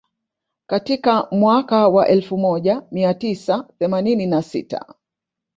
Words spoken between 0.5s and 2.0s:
Katika mwaka